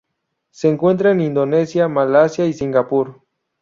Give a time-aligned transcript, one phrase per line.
[0.49, 3.21] Se encuentra en Indonesia, Malasia y Singapur.